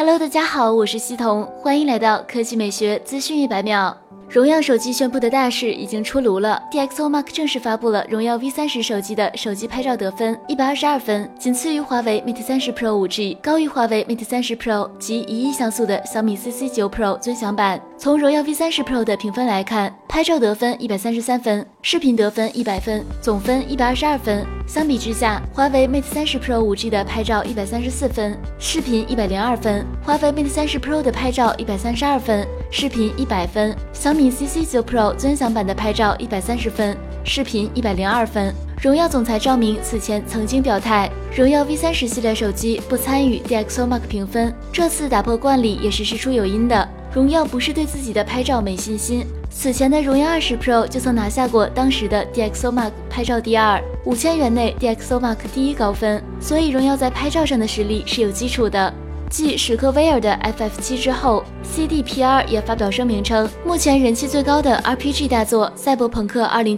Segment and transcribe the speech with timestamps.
[0.00, 3.94] Hello，大家好，我是西彤，欢迎来到科技美学资讯一百秒。
[4.30, 16.88] 荣耀手机宣布的大事已经出炉了，DxO Mark 正式发布了荣耀 V 三十手机的手机拍照得分一百二十二分，仅次于华为 Mate 三十 Pro 五 G，高于华为 Mate 三十 Pro 及一亿像素的小米 CC 九
[16.88, 17.78] Pro 尊享版。
[17.98, 24.44] 从荣耀 V 三十 Pro 的评分来看，拍照得分一百三十三分，视频得分一百分，总分一百二十二分。
[24.66, 38.52] 相比之下，华为 Mate 三十 Pro 五 G 的拍照一百三十四分，视频一百零二分；华为 Mate 三十 Pro 的拍照一百三十二分，视频一百分；小米 CC 九 Pro 尊享版的拍照一百三十分，视频一百零二分。
[38.80, 46.88] 荣耀总裁赵明此前曾经表态，荣耀 V 三十系列手机不参与 DxOMark 评分，这次打破惯例也是事出有因的。
[47.12, 49.26] 荣耀不是对自己的拍照没信心。
[49.50, 58.90] 此前的荣耀二十 Pro 就曾拿下过当时的 DxOMark 拍照第二，五千元内 DxOMark 第一高分，所以荣耀在拍照上的实力是有基础的。
[59.30, 66.76] 继史克威尔的 FF 七之后，CDPR 也发表声明称，目前人气最高的 RPG 大作《赛博朋克2077》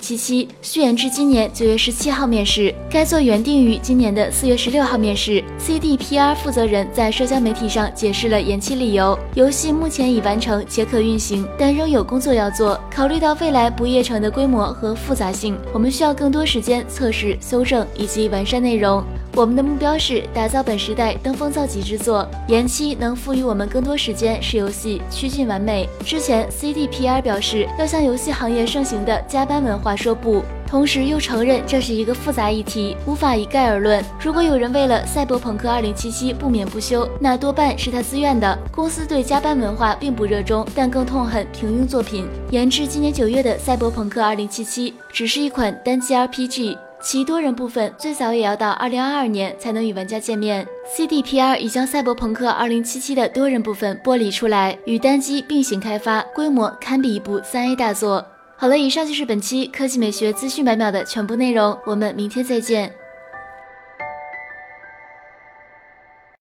[0.60, 5.42] 续延至今年九月十七号面世，该作原定于今年的四月十六号面世。
[5.58, 12.78] CDPR 负责人在社交媒体上解释了延期理由：游戏目前已完成且可运行，但仍有工作要做。
[12.90, 19.02] 考虑到未来不夜城的规模和复杂性，我们需要更多时间测试、修正以及完善内容。
[19.34, 25.88] 我们的目标是打造本时代登峰造极之作，延期能赋予我们更多时间使游戏趋近完美。
[26.04, 34.04] 之前 CDPR 表示要向游戏行业盛行的加班文化说不，同时又承认这是一个复杂议题，无法一概而论。
[34.20, 38.58] 如果有人为了赛博朋克2077不眠不休，那多半是他自愿的。
[38.70, 42.26] 公司对加班文化并不热衷，但更痛恨平庸作品。
[42.50, 46.76] 延至今年九月的赛博朋克2077只是一款单机 RPG。
[47.02, 50.64] 其多人部分最早也要到二零二二年才能与玩家见面。
[50.96, 58.24] CDPR 已将《赛博朋克二零七七》的多人部分剥离出来，与单机并行开发，规模堪比一部三 A 大作。
[58.56, 62.92] 好了，以上就是本期科技美学资讯百秒的全部内容，我们明天再见。